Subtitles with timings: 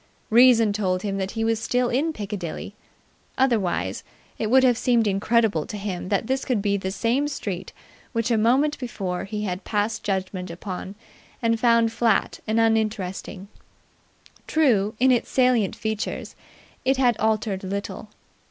[0.31, 2.73] Reason told him that he was still in Piccadilly.
[3.37, 4.03] Otherwise
[4.39, 7.71] it would have seemed incredible to him that this could be the same street
[8.11, 10.95] which a moment before he had passed judgment upon
[11.39, 13.47] and found flat and uninteresting.
[14.47, 16.35] True, in its salient features
[16.83, 18.09] it had altered little.